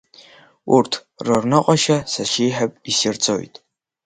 Урҭ 0.75 0.93
рырныҟәашьа 1.25 1.97
сашьеиҳаб 2.11 2.71
исирҵоит. 2.89 3.55